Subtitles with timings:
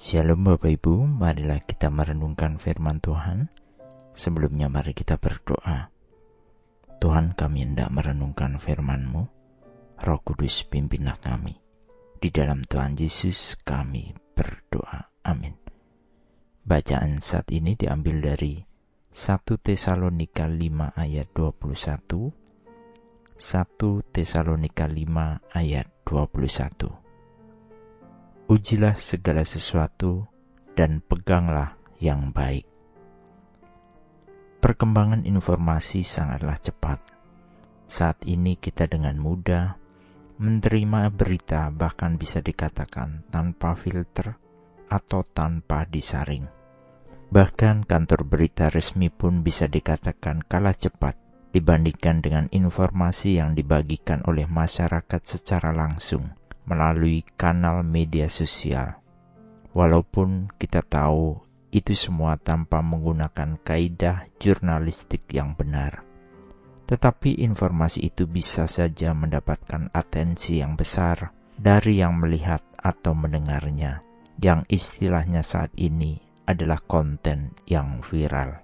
[0.00, 3.52] Shalom Bapak Ibu, marilah kita merenungkan firman Tuhan.
[4.16, 5.92] Sebelumnya mari kita berdoa.
[6.96, 9.28] Tuhan kami hendak merenungkan firman-Mu.
[10.00, 11.52] Roh Kudus pimpinlah kami.
[12.16, 15.20] Di dalam Tuhan Yesus kami berdoa.
[15.28, 15.60] Amin.
[16.64, 18.56] Bacaan saat ini diambil dari
[19.12, 23.36] 1 Tesalonika 5 ayat 21.
[23.36, 27.09] 1 Tesalonika 5 ayat 21
[28.50, 30.26] ujilah segala sesuatu
[30.74, 32.66] dan peganglah yang baik.
[34.58, 36.98] Perkembangan informasi sangatlah cepat.
[37.86, 39.78] Saat ini kita dengan mudah
[40.42, 44.34] menerima berita bahkan bisa dikatakan tanpa filter
[44.90, 46.50] atau tanpa disaring.
[47.30, 51.14] Bahkan kantor berita resmi pun bisa dikatakan kalah cepat
[51.54, 59.00] dibandingkan dengan informasi yang dibagikan oleh masyarakat secara langsung melalui kanal media sosial.
[59.70, 61.38] Walaupun kita tahu
[61.70, 66.02] itu semua tanpa menggunakan kaidah jurnalistik yang benar.
[66.90, 74.02] Tetapi informasi itu bisa saja mendapatkan atensi yang besar dari yang melihat atau mendengarnya,
[74.42, 76.18] yang istilahnya saat ini
[76.50, 78.58] adalah konten yang viral.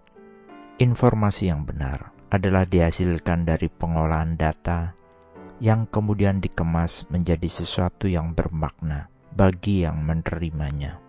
[0.82, 4.95] Informasi yang benar adalah dihasilkan dari pengolahan data
[5.58, 11.00] yang kemudian dikemas menjadi sesuatu yang bermakna bagi yang menerimanya.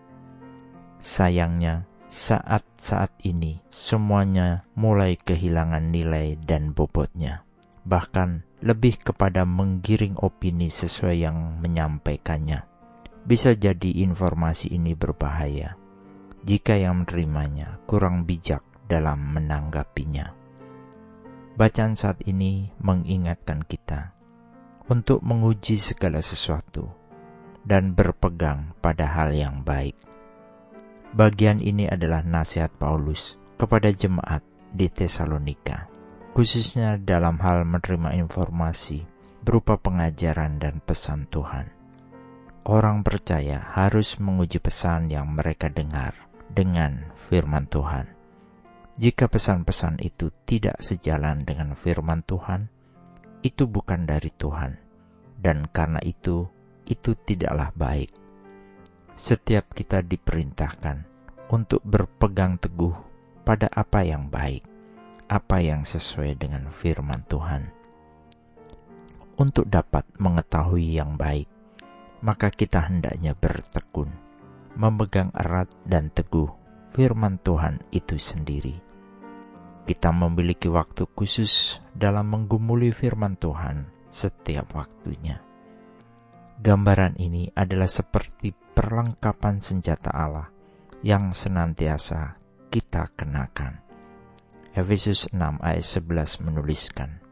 [0.97, 7.43] Sayangnya, saat-saat ini semuanya mulai kehilangan nilai dan bobotnya,
[7.83, 12.65] bahkan lebih kepada menggiring opini sesuai yang menyampaikannya.
[13.27, 15.75] Bisa jadi informasi ini berbahaya
[16.47, 20.31] jika yang menerimanya kurang bijak dalam menanggapinya.
[21.59, 24.16] Bacaan saat ini mengingatkan kita
[24.87, 26.87] untuk menguji segala sesuatu
[27.67, 29.95] dan berpegang pada hal yang baik.
[31.11, 35.91] Bagian ini adalah nasihat Paulus kepada jemaat di Tesalonika,
[36.31, 39.03] khususnya dalam hal menerima informasi
[39.43, 41.71] berupa pengajaran dan pesan Tuhan.
[42.67, 48.11] Orang percaya harus menguji pesan yang mereka dengar dengan firman Tuhan.
[48.99, 52.67] Jika pesan-pesan itu tidak sejalan dengan firman Tuhan,
[53.45, 54.77] itu bukan dari Tuhan,
[55.37, 56.49] dan karena itu,
[56.89, 58.09] itu tidaklah baik.
[59.17, 61.05] Setiap kita diperintahkan
[61.53, 62.93] untuk berpegang teguh
[63.45, 64.65] pada apa yang baik,
[65.29, 67.69] apa yang sesuai dengan firman Tuhan.
[69.37, 71.45] Untuk dapat mengetahui yang baik,
[72.25, 74.09] maka kita hendaknya bertekun,
[74.73, 76.49] memegang erat dan teguh
[76.89, 78.86] firman Tuhan itu sendiri
[79.87, 85.39] kita memiliki waktu khusus dalam menggumuli firman Tuhan setiap waktunya.
[86.59, 90.51] Gambaran ini adalah seperti perlengkapan senjata Allah
[91.07, 92.35] yang senantiasa
[92.67, 93.79] kita kenakan.
[94.75, 97.23] Efesus 6 ayat 11 menuliskan,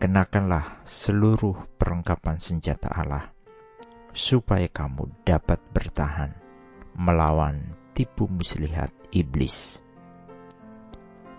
[0.00, 3.28] Kenakanlah seluruh perlengkapan senjata Allah,
[4.16, 6.32] supaya kamu dapat bertahan
[6.96, 9.85] melawan tipu muslihat iblis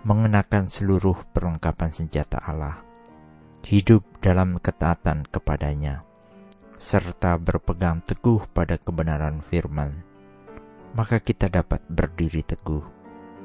[0.07, 2.79] mengenakan seluruh perlengkapan senjata Allah,
[3.68, 6.07] hidup dalam ketaatan kepadanya,
[6.79, 9.91] serta berpegang teguh pada kebenaran firman,
[10.95, 12.88] maka kita dapat berdiri teguh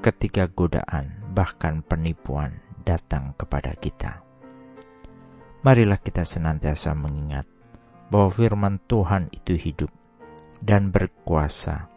[0.06, 4.22] ketika godaan bahkan penipuan datang kepada kita.
[5.66, 7.50] Marilah kita senantiasa mengingat
[8.06, 9.90] bahwa firman Tuhan itu hidup
[10.62, 11.90] dan berkuasa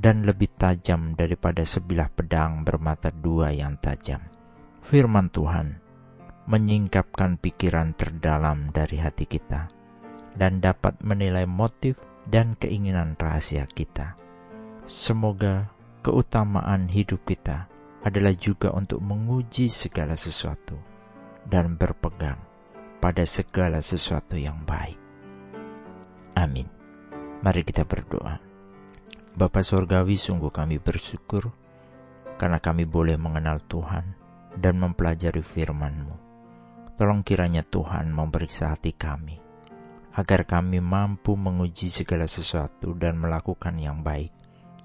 [0.00, 4.24] dan lebih tajam daripada sebilah pedang bermata dua yang tajam.
[4.80, 5.76] Firman Tuhan
[6.48, 9.68] menyingkapkan pikiran terdalam dari hati kita
[10.40, 14.16] dan dapat menilai motif dan keinginan rahasia kita.
[14.88, 15.68] Semoga
[16.00, 17.68] keutamaan hidup kita
[18.00, 20.80] adalah juga untuk menguji segala sesuatu
[21.44, 22.40] dan berpegang
[23.04, 24.96] pada segala sesuatu yang baik.
[26.40, 26.64] Amin.
[27.44, 28.49] Mari kita berdoa.
[29.30, 31.54] Bapa Surgawi sungguh kami bersyukur
[32.34, 34.16] karena kami boleh mengenal Tuhan
[34.56, 36.16] dan mempelajari firman-Mu.
[36.98, 39.40] Tolong kiranya Tuhan memeriksa hati kami,
[40.16, 44.34] agar kami mampu menguji segala sesuatu dan melakukan yang baik,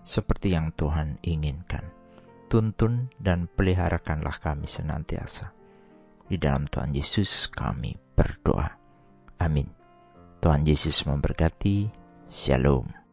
[0.06, 1.92] seperti yang Tuhan inginkan.
[2.45, 5.51] Tuntun dan peliharakanlah kami senantiasa.
[6.30, 8.69] Di dalam Tuhan Yesus kami berdoa.
[9.42, 9.68] Amin.
[10.39, 11.89] Tuhan Yesus memberkati.
[12.30, 13.05] Shalom.